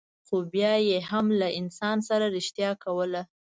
خو 0.25 0.35
بیا 0.53 0.73
یې 0.87 0.97
هم 1.09 1.25
له 1.39 1.47
انسان 1.59 1.97
سره 2.09 2.25
رښتیا 2.37 2.71
کوله. 2.83 3.21